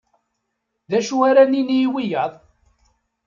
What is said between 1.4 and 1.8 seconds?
nini